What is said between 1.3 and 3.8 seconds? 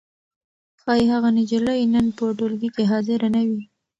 نجلۍ نن په ټولګي کې حاضره نه وي.